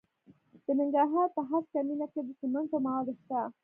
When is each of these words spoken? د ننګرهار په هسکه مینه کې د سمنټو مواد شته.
د 0.65 0.67
ننګرهار 0.79 1.27
په 1.35 1.41
هسکه 1.49 1.79
مینه 1.87 2.07
کې 2.13 2.21
د 2.27 2.29
سمنټو 2.39 2.77
مواد 2.85 3.07
شته. 3.21 3.39